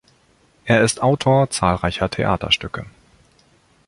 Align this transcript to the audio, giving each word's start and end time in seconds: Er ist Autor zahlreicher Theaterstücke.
Er 0.65 0.81
ist 0.81 1.03
Autor 1.03 1.51
zahlreicher 1.51 2.09
Theaterstücke. 2.09 2.87